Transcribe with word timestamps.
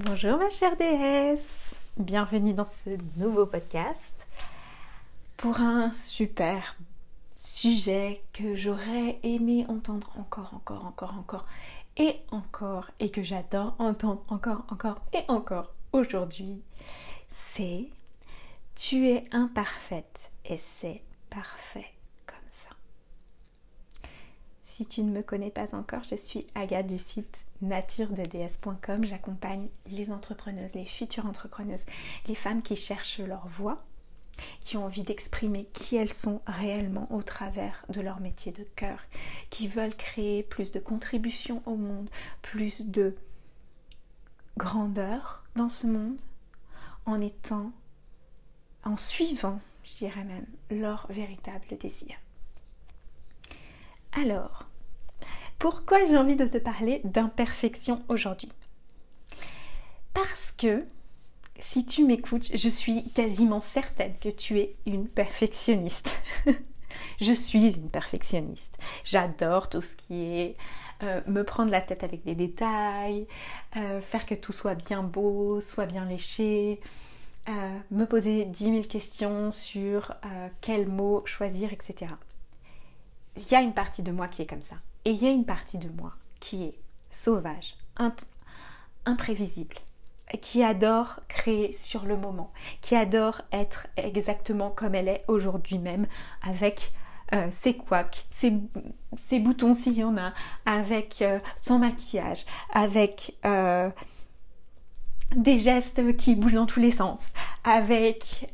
Bonjour 0.00 0.38
ma 0.38 0.48
chère 0.48 0.76
déesse, 0.76 1.74
bienvenue 1.96 2.54
dans 2.54 2.64
ce 2.64 2.90
nouveau 3.16 3.46
podcast 3.46 4.14
pour 5.36 5.60
un 5.60 5.92
super 5.92 6.76
sujet 7.34 8.20
que 8.32 8.54
j'aurais 8.54 9.18
aimé 9.24 9.66
entendre 9.68 10.12
encore, 10.16 10.54
encore, 10.54 10.86
encore, 10.86 11.14
encore 11.18 11.46
et 11.96 12.14
encore 12.30 12.92
et 13.00 13.10
que 13.10 13.24
j'adore 13.24 13.74
entendre 13.80 14.22
encore, 14.28 14.62
encore 14.68 15.00
et 15.12 15.24
encore 15.26 15.74
aujourd'hui. 15.92 16.62
C'est 17.32 17.88
tu 18.76 19.08
es 19.08 19.24
imparfaite 19.32 20.30
et 20.44 20.58
c'est 20.58 21.02
parfait 21.28 21.92
comme 22.24 22.36
ça. 22.52 22.76
Si 24.62 24.86
tu 24.86 25.02
ne 25.02 25.10
me 25.10 25.22
connais 25.22 25.50
pas 25.50 25.74
encore, 25.74 26.04
je 26.08 26.14
suis 26.14 26.46
Agathe 26.54 26.86
du 26.86 26.98
site 26.98 27.36
naturededs.com. 27.62 29.04
J'accompagne 29.04 29.68
les 29.86 30.10
entrepreneuses, 30.10 30.74
les 30.74 30.84
futures 30.84 31.26
entrepreneuses, 31.26 31.84
les 32.26 32.34
femmes 32.34 32.62
qui 32.62 32.76
cherchent 32.76 33.20
leur 33.20 33.46
voie, 33.48 33.82
qui 34.60 34.76
ont 34.76 34.84
envie 34.84 35.02
d'exprimer 35.02 35.66
qui 35.72 35.96
elles 35.96 36.12
sont 36.12 36.40
réellement 36.46 37.10
au 37.12 37.22
travers 37.22 37.84
de 37.88 38.00
leur 38.00 38.20
métier 38.20 38.52
de 38.52 38.64
cœur, 38.76 39.00
qui 39.50 39.68
veulent 39.68 39.96
créer 39.96 40.42
plus 40.42 40.72
de 40.72 40.80
contributions 40.80 41.62
au 41.66 41.76
monde, 41.76 42.10
plus 42.42 42.86
de 42.86 43.16
grandeur 44.56 45.44
dans 45.56 45.68
ce 45.68 45.86
monde, 45.86 46.20
en 47.06 47.20
étant, 47.20 47.72
en 48.84 48.96
suivant, 48.96 49.60
je 49.84 49.96
dirais 49.98 50.24
même, 50.24 50.46
leur 50.70 51.06
véritable 51.10 51.66
désir. 51.80 52.16
Alors, 54.12 54.67
pourquoi 55.58 56.04
j'ai 56.06 56.16
envie 56.16 56.36
de 56.36 56.46
te 56.46 56.58
parler 56.58 57.00
d'imperfection 57.04 58.02
aujourd'hui? 58.08 58.50
Parce 60.14 60.52
que 60.56 60.84
si 61.58 61.84
tu 61.84 62.04
m'écoutes, 62.04 62.48
je 62.54 62.68
suis 62.68 63.04
quasiment 63.10 63.60
certaine 63.60 64.14
que 64.20 64.28
tu 64.28 64.58
es 64.58 64.76
une 64.86 65.08
perfectionniste. 65.08 66.14
je 67.20 67.32
suis 67.32 67.74
une 67.74 67.90
perfectionniste. 67.90 68.76
J'adore 69.04 69.68
tout 69.68 69.80
ce 69.80 69.96
qui 69.96 70.38
est 70.38 70.56
euh, 71.02 71.20
me 71.26 71.44
prendre 71.44 71.70
la 71.70 71.80
tête 71.80 72.02
avec 72.02 72.24
les 72.24 72.34
détails, 72.34 73.26
euh, 73.76 74.00
faire 74.00 74.26
que 74.26 74.34
tout 74.34 74.52
soit 74.52 74.74
bien 74.74 75.02
beau, 75.02 75.60
soit 75.60 75.86
bien 75.86 76.04
léché, 76.04 76.80
euh, 77.48 77.78
me 77.90 78.04
poser 78.04 78.44
10 78.44 78.64
000 78.64 78.82
questions 78.82 79.52
sur 79.52 80.14
quel 80.60 80.88
mot 80.88 81.22
choisir, 81.24 81.72
etc. 81.72 82.12
Il 83.36 83.48
y 83.50 83.54
a 83.54 83.60
une 83.60 83.72
partie 83.72 84.02
de 84.02 84.10
moi 84.10 84.28
qui 84.28 84.42
est 84.42 84.46
comme 84.46 84.62
ça. 84.62 84.76
Et 85.08 85.12
il 85.12 85.22
y 85.22 85.26
a 85.26 85.30
une 85.30 85.46
partie 85.46 85.78
de 85.78 85.88
moi 85.88 86.12
qui 86.38 86.64
est 86.64 86.78
sauvage, 87.08 87.78
imprévisible, 89.06 89.76
qui 90.42 90.62
adore 90.62 91.20
créer 91.28 91.72
sur 91.72 92.04
le 92.04 92.14
moment, 92.14 92.52
qui 92.82 92.94
adore 92.94 93.40
être 93.50 93.86
exactement 93.96 94.68
comme 94.68 94.94
elle 94.94 95.08
est 95.08 95.24
aujourd'hui 95.26 95.78
même, 95.78 96.06
avec 96.42 96.92
euh, 97.32 97.48
ses 97.50 97.74
couacs, 97.74 98.26
ses, 98.28 98.50
boutons 99.38 99.72
s'il 99.72 99.94
y 99.94 100.04
en 100.04 100.18
a, 100.18 100.34
avec 100.66 101.22
euh, 101.22 101.38
son 101.56 101.78
maquillage, 101.78 102.44
avec 102.74 103.34
euh, 103.46 103.88
des 105.36 105.58
gestes 105.58 106.18
qui 106.18 106.34
bougent 106.34 106.52
dans 106.52 106.66
tous 106.66 106.80
les 106.80 106.90
sens, 106.90 107.32
avec 107.64 108.52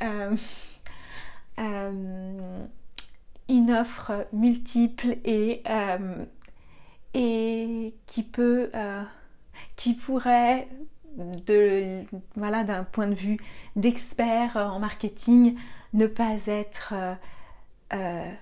une 3.49 3.73
offre 3.73 4.29
multiple 4.33 5.17
et 5.25 5.65
et 7.15 7.95
qui 8.07 8.31
euh, 8.39 9.05
pourrait, 10.05 10.69
voilà, 12.37 12.65
d'un 12.65 12.85
point 12.85 13.07
de 13.07 13.15
vue 13.15 13.39
d'expert 13.77 14.57
en 14.57 14.81
marketing, 14.81 15.57
ne 15.93 16.07
pas 16.07 16.47
être 16.47 16.93
euh, 16.93 17.15
euh, 17.93 18.33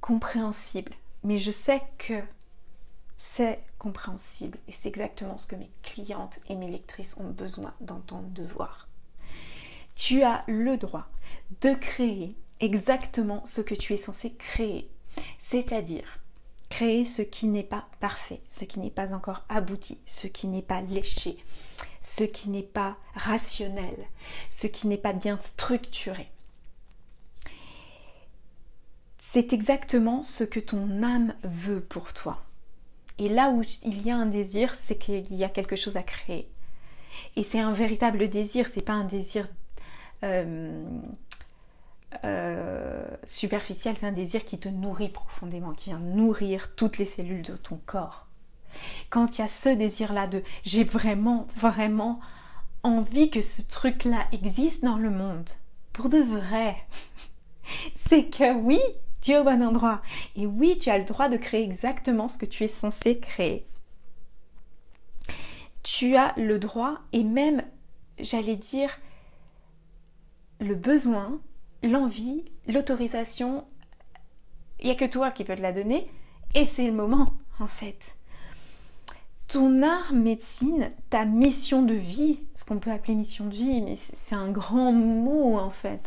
compréhensible. 0.00 0.92
Mais 1.22 1.38
je 1.38 1.50
sais 1.50 1.80
que 1.96 2.20
c'est 3.16 3.60
compréhensible 3.78 4.58
et 4.68 4.72
c'est 4.72 4.88
exactement 4.88 5.36
ce 5.36 5.46
que 5.46 5.56
mes 5.56 5.70
clientes 5.82 6.40
et 6.48 6.56
mes 6.56 6.70
lectrices 6.70 7.16
ont 7.18 7.30
besoin 7.30 7.74
d'entendre, 7.80 8.28
de 8.30 8.44
voir. 8.44 8.88
Tu 9.94 10.22
as 10.22 10.44
le 10.46 10.76
droit 10.76 11.08
de 11.60 11.74
créer 11.74 12.36
exactement 12.60 13.44
ce 13.44 13.60
que 13.60 13.74
tu 13.74 13.94
es 13.94 13.96
censé 13.96 14.32
créer, 14.34 14.90
c'est-à-dire 15.38 16.17
créer 16.68 17.04
ce 17.04 17.22
qui 17.22 17.46
n'est 17.46 17.62
pas 17.62 17.86
parfait, 18.00 18.40
ce 18.46 18.64
qui 18.64 18.80
n'est 18.80 18.90
pas 18.90 19.12
encore 19.14 19.44
abouti, 19.48 19.98
ce 20.06 20.26
qui 20.26 20.46
n'est 20.46 20.62
pas 20.62 20.80
léché, 20.80 21.36
ce 22.02 22.24
qui 22.24 22.50
n'est 22.50 22.62
pas 22.62 22.96
rationnel, 23.14 23.96
ce 24.50 24.66
qui 24.66 24.86
n'est 24.86 24.98
pas 24.98 25.12
bien 25.12 25.38
structuré. 25.40 26.30
C'est 29.18 29.52
exactement 29.52 30.22
ce 30.22 30.44
que 30.44 30.60
ton 30.60 31.02
âme 31.02 31.34
veut 31.42 31.80
pour 31.80 32.12
toi. 32.12 32.42
Et 33.18 33.28
là 33.28 33.50
où 33.50 33.62
il 33.82 34.02
y 34.02 34.10
a 34.10 34.16
un 34.16 34.26
désir, 34.26 34.74
c'est 34.74 34.96
qu'il 34.96 35.34
y 35.34 35.44
a 35.44 35.48
quelque 35.48 35.76
chose 35.76 35.96
à 35.96 36.02
créer. 36.02 36.48
Et 37.36 37.42
c'est 37.42 37.60
un 37.60 37.72
véritable 37.72 38.28
désir, 38.28 38.68
c'est 38.68 38.82
pas 38.82 38.92
un 38.92 39.04
désir 39.04 39.48
euh, 40.22 40.82
euh, 42.24 43.06
superficiel, 43.24 43.96
c'est 43.98 44.06
un 44.06 44.12
désir 44.12 44.44
qui 44.44 44.58
te 44.58 44.68
nourrit 44.68 45.10
profondément, 45.10 45.72
qui 45.72 45.90
vient 45.90 45.98
nourrir 45.98 46.74
toutes 46.74 46.98
les 46.98 47.04
cellules 47.04 47.42
de 47.42 47.56
ton 47.56 47.78
corps. 47.84 48.26
Quand 49.10 49.38
il 49.38 49.42
y 49.42 49.44
a 49.44 49.48
ce 49.48 49.68
désir-là 49.68 50.26
de 50.26 50.42
j'ai 50.64 50.84
vraiment, 50.84 51.46
vraiment 51.56 52.20
envie 52.82 53.30
que 53.30 53.42
ce 53.42 53.62
truc-là 53.62 54.26
existe 54.32 54.84
dans 54.84 54.96
le 54.96 55.10
monde, 55.10 55.48
pour 55.92 56.08
de 56.08 56.18
vrai, 56.18 56.76
c'est 58.08 58.24
que 58.24 58.54
oui, 58.54 58.80
tu 59.20 59.32
es 59.32 59.38
au 59.38 59.44
bon 59.44 59.62
endroit. 59.62 60.00
Et 60.36 60.46
oui, 60.46 60.78
tu 60.78 60.90
as 60.90 60.98
le 60.98 61.04
droit 61.04 61.28
de 61.28 61.36
créer 61.36 61.62
exactement 61.62 62.28
ce 62.28 62.38
que 62.38 62.46
tu 62.46 62.64
es 62.64 62.68
censé 62.68 63.18
créer. 63.18 63.66
Tu 65.82 66.16
as 66.16 66.34
le 66.36 66.58
droit 66.58 66.98
et 67.12 67.24
même, 67.24 67.62
j'allais 68.18 68.56
dire, 68.56 68.98
le 70.60 70.74
besoin 70.74 71.40
l'envie, 71.82 72.44
l'autorisation, 72.66 73.66
il 74.80 74.86
n'y 74.86 74.92
a 74.92 74.94
que 74.94 75.04
toi 75.04 75.30
qui 75.30 75.44
peux 75.44 75.56
te 75.56 75.62
la 75.62 75.72
donner 75.72 76.10
et 76.54 76.64
c'est 76.64 76.86
le 76.86 76.92
moment 76.92 77.34
en 77.60 77.68
fait. 77.68 78.14
Ton 79.48 79.82
art 79.82 80.12
médecine, 80.12 80.90
ta 81.08 81.24
mission 81.24 81.82
de 81.82 81.94
vie, 81.94 82.40
ce 82.54 82.64
qu'on 82.64 82.78
peut 82.78 82.92
appeler 82.92 83.14
mission 83.14 83.46
de 83.46 83.54
vie, 83.54 83.80
mais 83.80 83.96
c'est 83.96 84.34
un 84.34 84.50
grand 84.50 84.92
mot 84.92 85.56
en 85.58 85.70
fait. 85.70 86.06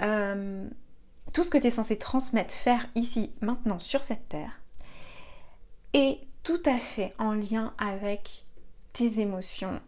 Euh, 0.00 0.68
tout 1.32 1.42
ce 1.42 1.50
que 1.50 1.58
tu 1.58 1.66
es 1.66 1.70
censé 1.70 1.98
transmettre, 1.98 2.54
faire 2.54 2.86
ici, 2.94 3.32
maintenant, 3.40 3.80
sur 3.80 4.04
cette 4.04 4.28
terre, 4.28 4.60
est 5.92 6.20
tout 6.44 6.62
à 6.64 6.78
fait 6.78 7.14
en 7.18 7.32
lien 7.32 7.74
avec 7.78 8.44
tes 8.92 9.20
émotions, 9.20 9.80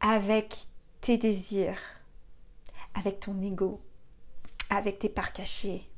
avec 0.00 0.66
tes 1.00 1.16
désirs, 1.16 1.78
avec 2.94 3.20
ton 3.20 3.40
ego, 3.42 3.80
avec 4.70 4.98
tes 4.98 5.08
parts 5.08 5.32
cachées, 5.32 5.88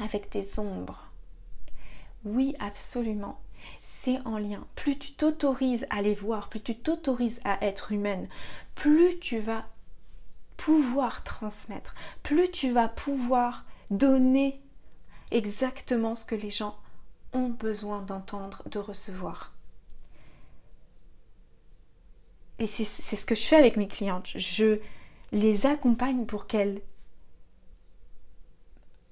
avec 0.00 0.30
tes 0.30 0.58
ombres. 0.58 1.10
Oui, 2.24 2.54
absolument. 2.58 3.40
C'est 3.82 4.18
en 4.24 4.38
lien. 4.38 4.66
Plus 4.74 4.98
tu 4.98 5.12
t'autorises 5.12 5.86
à 5.90 6.02
les 6.02 6.14
voir, 6.14 6.48
plus 6.48 6.60
tu 6.60 6.76
t'autorises 6.76 7.40
à 7.44 7.64
être 7.64 7.92
humaine, 7.92 8.28
plus 8.74 9.18
tu 9.20 9.38
vas 9.38 9.66
pouvoir 10.56 11.24
transmettre, 11.24 11.94
plus 12.22 12.50
tu 12.50 12.72
vas 12.72 12.88
pouvoir 12.88 13.64
donner 13.90 14.60
exactement 15.30 16.14
ce 16.14 16.24
que 16.24 16.34
les 16.34 16.50
gens 16.50 16.76
ont 17.32 17.48
besoin 17.48 18.02
d'entendre, 18.02 18.62
de 18.68 18.78
recevoir. 18.78 19.52
Et 22.58 22.66
c'est 22.66 22.84
ce 22.84 23.26
que 23.26 23.34
je 23.34 23.42
fais 23.42 23.56
avec 23.56 23.76
mes 23.76 23.88
clientes. 23.88 24.28
Je, 24.36 24.78
les 25.32 25.64
accompagne 25.64 26.26
pour 26.26 26.46
qu'elles 26.46 26.82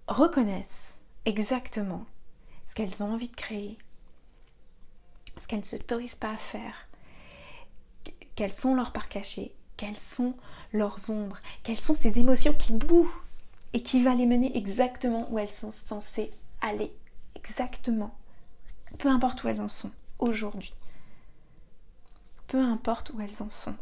reconnaissent 0.06 1.00
exactement 1.24 2.04
ce 2.68 2.74
qu'elles 2.74 3.02
ont 3.02 3.14
envie 3.14 3.28
de 3.28 3.36
créer, 3.36 3.78
ce 5.38 5.48
qu'elles 5.48 5.60
ne 5.60 5.64
s'autorisent 5.64 6.14
pas 6.14 6.32
à 6.32 6.36
faire, 6.36 6.88
quelles 8.34 8.52
sont 8.52 8.74
leurs 8.74 8.92
parts 8.92 9.08
cachées, 9.08 9.54
quelles 9.76 9.96
sont 9.96 10.34
leurs 10.72 11.08
ombres, 11.08 11.40
quelles 11.62 11.80
sont 11.80 11.94
ces 11.94 12.18
émotions 12.18 12.52
qui 12.52 12.74
bouent 12.74 13.10
et 13.72 13.82
qui 13.82 14.02
va 14.02 14.14
les 14.14 14.26
mener 14.26 14.56
exactement 14.56 15.26
où 15.30 15.38
elles 15.38 15.48
sont 15.48 15.70
censées 15.70 16.30
aller, 16.60 16.92
exactement, 17.34 18.14
peu 18.98 19.08
importe 19.08 19.42
où 19.42 19.48
elles 19.48 19.62
en 19.62 19.68
sont 19.68 19.90
aujourd'hui, 20.18 20.74
peu 22.46 22.58
importe 22.58 23.10
où 23.14 23.20
elles 23.22 23.42
en 23.42 23.48
sont 23.48 23.76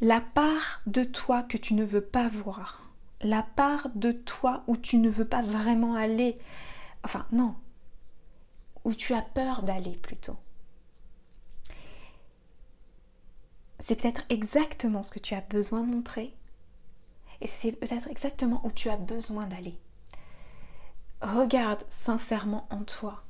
la 0.00 0.20
part 0.20 0.82
de 0.86 1.04
toi 1.04 1.42
que 1.42 1.56
tu 1.56 1.74
ne 1.74 1.84
veux 1.84 2.04
pas 2.04 2.28
voir, 2.28 2.90
la 3.20 3.42
part 3.42 3.88
de 3.94 4.12
toi 4.12 4.64
où 4.66 4.76
tu 4.76 4.96
ne 4.96 5.10
veux 5.10 5.26
pas 5.26 5.42
vraiment 5.42 5.94
aller, 5.94 6.38
enfin 7.04 7.26
non, 7.32 7.54
où 8.84 8.94
tu 8.94 9.14
as 9.14 9.22
peur 9.22 9.62
d'aller 9.62 9.96
plutôt. 9.96 10.36
c'est 13.80 14.00
peut-être 14.00 14.24
exactement 14.28 15.02
ce 15.02 15.10
que 15.10 15.18
tu 15.18 15.34
as 15.34 15.40
besoin 15.40 15.82
de 15.82 15.92
montrer. 15.92 16.34
Et 17.40 17.46
c'est 17.46 17.72
peut-être 17.72 18.08
exactement 18.08 18.60
où 18.64 18.70
tu 18.70 18.90
as 18.90 18.96
besoin 18.96 19.46
d'aller. 19.46 19.78
Regarde 21.22 21.84
sincèrement 21.88 22.66
en 22.70 22.84
toi. 22.84 23.24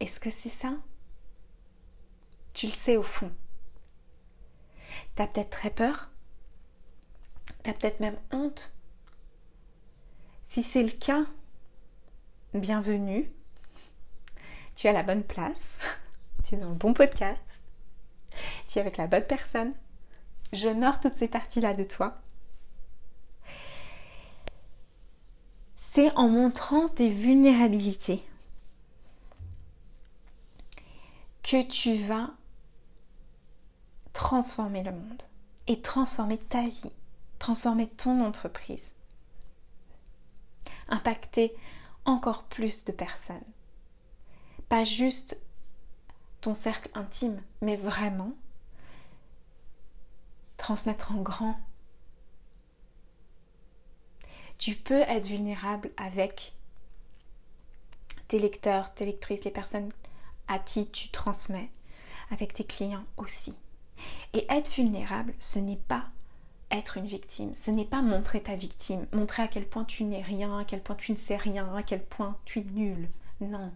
Est-ce 0.00 0.20
que 0.20 0.30
c'est 0.30 0.48
ça? 0.48 0.74
Tu 2.58 2.66
le 2.66 2.72
sais 2.72 2.96
au 2.96 3.04
fond. 3.04 3.30
T'as 5.14 5.28
peut-être 5.28 5.50
très 5.50 5.70
peur. 5.70 6.10
T'as 7.62 7.72
peut-être 7.72 8.00
même 8.00 8.18
honte. 8.32 8.74
Si 10.42 10.64
c'est 10.64 10.82
le 10.82 10.90
cas, 10.90 11.24
bienvenue. 12.54 13.30
Tu 14.74 14.88
es 14.88 14.90
à 14.90 14.92
la 14.92 15.04
bonne 15.04 15.22
place. 15.22 15.78
Tu 16.44 16.56
es 16.56 16.58
dans 16.58 16.70
le 16.70 16.74
bon 16.74 16.94
podcast. 16.94 17.62
Tu 18.66 18.78
es 18.78 18.80
avec 18.80 18.96
la 18.96 19.06
bonne 19.06 19.26
personne. 19.26 19.72
J'honore 20.52 20.98
toutes 20.98 21.16
ces 21.16 21.28
parties-là 21.28 21.74
de 21.74 21.84
toi. 21.84 22.18
C'est 25.76 26.10
en 26.16 26.28
montrant 26.28 26.88
tes 26.88 27.08
vulnérabilités 27.08 28.24
que 31.44 31.62
tu 31.62 31.94
vas 31.98 32.32
transformer 34.28 34.82
le 34.82 34.92
monde 34.92 35.22
et 35.68 35.80
transformer 35.80 36.36
ta 36.36 36.60
vie, 36.60 36.92
transformer 37.38 37.88
ton 37.88 38.20
entreprise, 38.20 38.92
impacter 40.86 41.56
encore 42.04 42.42
plus 42.42 42.84
de 42.84 42.92
personnes. 42.92 43.40
Pas 44.68 44.84
juste 44.84 45.40
ton 46.42 46.52
cercle 46.52 46.90
intime, 46.92 47.42
mais 47.62 47.76
vraiment 47.76 48.32
transmettre 50.58 51.12
en 51.12 51.22
grand. 51.22 51.58
Tu 54.58 54.74
peux 54.74 55.00
être 55.00 55.24
vulnérable 55.24 55.90
avec 55.96 56.52
tes 58.26 58.38
lecteurs, 58.38 58.92
tes 58.92 59.06
lectrices, 59.06 59.44
les 59.44 59.50
personnes 59.50 59.90
à 60.48 60.58
qui 60.58 60.86
tu 60.90 61.08
transmets, 61.08 61.70
avec 62.30 62.52
tes 62.52 62.64
clients 62.64 63.06
aussi. 63.16 63.54
Et 64.32 64.46
être 64.48 64.72
vulnérable, 64.72 65.34
ce 65.38 65.58
n'est 65.58 65.76
pas 65.76 66.04
être 66.70 66.98
une 66.98 67.06
victime, 67.06 67.54
ce 67.54 67.70
n'est 67.70 67.84
pas 67.84 68.02
montrer 68.02 68.42
ta 68.42 68.54
victime, 68.54 69.06
montrer 69.12 69.42
à 69.42 69.48
quel 69.48 69.66
point 69.66 69.84
tu 69.84 70.04
n'es 70.04 70.22
rien, 70.22 70.58
à 70.58 70.64
quel 70.64 70.82
point 70.82 70.96
tu 70.96 71.12
ne 71.12 71.16
sais 71.16 71.36
rien, 71.36 71.74
à 71.74 71.82
quel 71.82 72.04
point 72.04 72.36
tu 72.44 72.60
es 72.60 72.64
nul. 72.64 73.08
Non. 73.40 73.72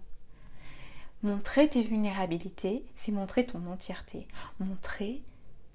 Montrer 1.23 1.69
tes 1.69 1.83
vulnérabilités, 1.83 2.85
c'est 2.95 3.13
montrer 3.13 3.47
ton 3.47 3.67
entièreté. 3.67 4.27
Montrer 4.59 5.23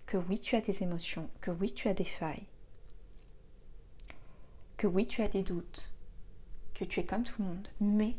que 0.05 0.17
oui, 0.17 0.39
tu 0.39 0.55
as 0.55 0.61
des 0.61 0.83
émotions, 0.83 1.29
que 1.41 1.51
oui, 1.51 1.73
tu 1.73 1.87
as 1.87 1.93
des 1.93 2.03
failles, 2.03 2.45
que 4.77 4.87
oui, 4.87 5.07
tu 5.07 5.21
as 5.21 5.27
des 5.27 5.43
doutes, 5.43 5.91
que 6.73 6.85
tu 6.85 6.99
es 6.99 7.05
comme 7.05 7.23
tout 7.23 7.41
le 7.41 7.47
monde, 7.47 7.67
mais 7.81 8.15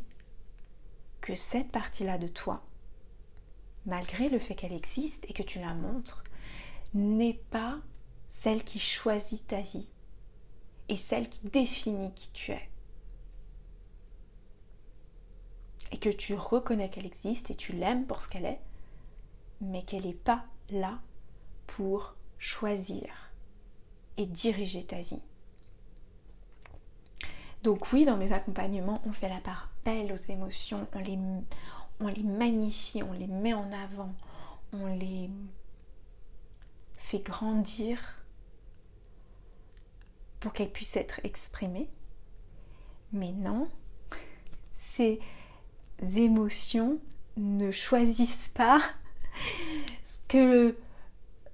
que 1.21 1.35
cette 1.35 1.71
partie-là 1.71 2.17
de 2.17 2.27
toi, 2.27 2.63
malgré 3.85 4.29
le 4.29 4.39
fait 4.39 4.55
qu'elle 4.55 4.73
existe 4.73 5.25
et 5.29 5.33
que 5.33 5.43
tu 5.43 5.59
la 5.59 5.73
montres, 5.73 6.23
n'est 6.93 7.39
pas 7.51 7.77
celle 8.27 8.63
qui 8.63 8.79
choisit 8.79 9.45
ta 9.47 9.61
vie 9.61 9.89
et 10.87 10.95
celle 10.95 11.29
qui 11.29 11.47
définit 11.47 12.13
qui 12.13 12.29
tu 12.31 12.51
es. 12.51 12.69
Et 15.91 15.97
que 15.97 16.09
tu 16.09 16.35
reconnais 16.35 16.89
qu'elle 16.89 17.05
existe 17.05 17.51
et 17.51 17.55
tu 17.55 17.73
l'aimes 17.73 18.05
pour 18.05 18.21
ce 18.21 18.29
qu'elle 18.29 18.45
est, 18.45 18.61
mais 19.61 19.83
qu'elle 19.83 20.05
n'est 20.05 20.13
pas 20.13 20.45
là 20.69 20.99
pour 21.67 22.15
choisir 22.37 23.31
et 24.17 24.25
diriger 24.25 24.83
ta 24.83 25.01
vie. 25.01 25.21
Donc 27.63 27.91
oui, 27.91 28.05
dans 28.05 28.17
mes 28.17 28.31
accompagnements, 28.31 29.01
on 29.05 29.11
fait 29.11 29.29
la 29.29 29.41
part 29.41 29.69
belle 29.83 30.13
aux 30.13 30.31
émotions, 30.31 30.87
on 30.93 30.99
les, 30.99 31.17
on 31.99 32.07
les 32.07 32.23
magnifie, 32.23 33.03
on 33.03 33.11
les 33.13 33.27
met 33.27 33.53
en 33.53 33.71
avant, 33.71 34.13
on 34.73 34.85
les 34.87 35.29
fait 36.97 37.19
grandir 37.19 37.99
pour 40.39 40.53
qu'elles 40.53 40.71
puissent 40.71 40.97
être 40.97 41.19
exprimées. 41.23 41.89
Mais 43.11 43.31
non, 43.31 43.69
ces 44.75 45.19
émotions 46.15 46.99
ne 47.37 47.71
choisissent 47.71 48.49
pas 48.49 48.81
ce 50.03 50.19
que 50.27 50.77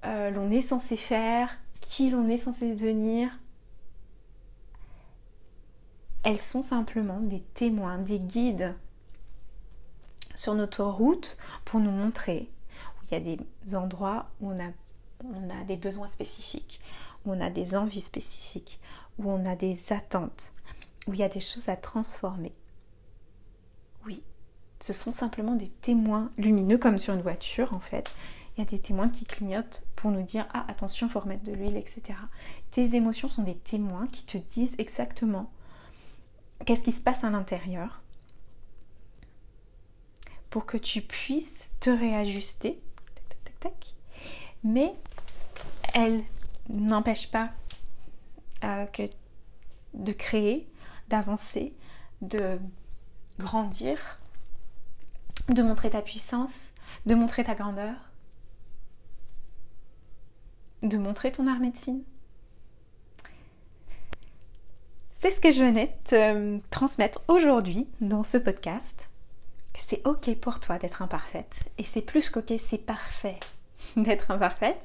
euh, 0.04 0.30
l'on 0.30 0.50
est 0.50 0.62
censé 0.62 0.96
faire, 0.96 1.56
qui 1.80 2.10
l'on 2.10 2.28
est 2.28 2.36
censé 2.36 2.74
devenir. 2.74 3.30
Elles 6.22 6.40
sont 6.40 6.62
simplement 6.62 7.20
des 7.20 7.40
témoins, 7.54 7.98
des 7.98 8.18
guides 8.18 8.74
sur 10.36 10.54
notre 10.54 10.84
route 10.84 11.36
pour 11.64 11.80
nous 11.80 11.90
montrer 11.90 12.48
où 13.00 13.04
il 13.06 13.12
y 13.12 13.16
a 13.16 13.20
des 13.20 13.74
endroits 13.74 14.30
où 14.40 14.50
on 14.50 14.58
a, 14.58 14.70
on 15.24 15.50
a 15.50 15.64
des 15.64 15.76
besoins 15.76 16.06
spécifiques, 16.06 16.80
où 17.24 17.32
on 17.32 17.40
a 17.40 17.50
des 17.50 17.74
envies 17.74 18.00
spécifiques, 18.00 18.80
où 19.18 19.28
on 19.28 19.44
a 19.44 19.56
des 19.56 19.78
attentes, 19.90 20.52
où 21.08 21.14
il 21.14 21.18
y 21.18 21.24
a 21.24 21.28
des 21.28 21.40
choses 21.40 21.68
à 21.68 21.76
transformer. 21.76 22.54
Oui, 24.06 24.22
ce 24.80 24.92
sont 24.92 25.12
simplement 25.12 25.56
des 25.56 25.70
témoins 25.70 26.30
lumineux 26.38 26.78
comme 26.78 26.98
sur 26.98 27.14
une 27.14 27.22
voiture 27.22 27.74
en 27.74 27.80
fait 27.80 28.08
il 28.56 28.60
y 28.60 28.62
a 28.62 28.70
des 28.70 28.78
témoins 28.78 29.08
qui 29.08 29.26
clignotent 29.26 29.82
pour 29.96 30.10
nous 30.10 30.22
dire 30.22 30.46
ah 30.54 30.64
attention, 30.68 31.08
faut 31.08 31.20
remettre 31.20 31.44
de 31.44 31.52
l'huile, 31.52 31.76
etc. 31.76 32.18
Tes 32.70 32.94
émotions 32.96 33.28
sont 33.28 33.42
des 33.42 33.56
témoins 33.56 34.06
qui 34.06 34.24
te 34.24 34.38
disent 34.38 34.74
exactement 34.78 35.50
qu'est-ce 36.64 36.82
qui 36.82 36.92
se 36.92 37.00
passe 37.00 37.22
à 37.22 37.30
l'intérieur 37.30 38.02
que 40.60 40.76
tu 40.76 41.02
puisses 41.02 41.66
te 41.80 41.90
réajuster. 41.90 42.80
Mais 44.64 44.94
elles 45.94 46.22
n'empêchent 46.68 47.30
pas 47.30 47.50
euh, 48.64 48.86
que 48.86 49.02
de 49.94 50.12
créer, 50.12 50.68
d'avancer, 51.08 51.74
de 52.20 52.58
grandir, 53.38 54.18
de 55.48 55.62
montrer 55.62 55.90
ta 55.90 56.02
puissance, 56.02 56.72
de 57.06 57.14
montrer 57.14 57.44
ta 57.44 57.54
grandeur, 57.54 57.94
de 60.82 60.96
montrer 60.96 61.32
ton 61.32 61.46
art 61.46 61.60
médecine 61.60 62.02
C'est 65.18 65.30
ce 65.30 65.40
que 65.40 65.50
je 65.50 65.64
venais 65.64 65.96
te 66.04 66.14
euh, 66.14 66.58
transmettre 66.70 67.20
aujourd'hui 67.26 67.88
dans 68.00 68.22
ce 68.22 68.36
podcast. 68.36 69.05
C'est 69.76 70.06
ok 70.06 70.34
pour 70.36 70.60
toi 70.60 70.78
d'être 70.78 71.02
imparfaite. 71.02 71.60
Et 71.78 71.84
c'est 71.84 72.02
plus 72.02 72.30
qu'ok, 72.30 72.52
c'est 72.58 72.84
parfait 72.84 73.38
d'être 73.96 74.30
imparfaite. 74.30 74.80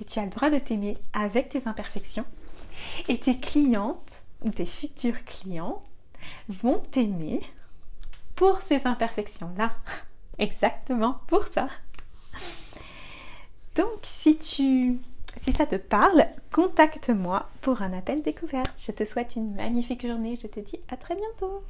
Et 0.00 0.04
tu 0.04 0.18
as 0.18 0.24
le 0.24 0.30
droit 0.30 0.50
de 0.50 0.58
t'aimer 0.58 0.96
avec 1.12 1.48
tes 1.48 1.66
imperfections. 1.66 2.26
Et 3.08 3.18
tes 3.18 3.38
clientes 3.38 4.22
ou 4.42 4.50
tes 4.50 4.66
futurs 4.66 5.24
clients 5.24 5.82
vont 6.48 6.80
t'aimer 6.90 7.40
pour 8.34 8.60
ces 8.60 8.86
imperfections-là. 8.86 9.72
Exactement 10.38 11.20
pour 11.26 11.46
ça. 11.46 11.68
Donc 13.74 13.98
si 14.02 14.38
si 15.42 15.52
ça 15.52 15.66
te 15.66 15.76
parle, 15.76 16.26
contacte-moi 16.52 17.46
pour 17.60 17.82
un 17.82 17.92
appel 17.92 18.22
découverte. 18.22 18.72
Je 18.78 18.92
te 18.92 19.04
souhaite 19.04 19.36
une 19.36 19.54
magnifique 19.54 20.06
journée. 20.06 20.36
Je 20.40 20.46
te 20.46 20.60
dis 20.60 20.80
à 20.88 20.96
très 20.96 21.14
bientôt. 21.14 21.62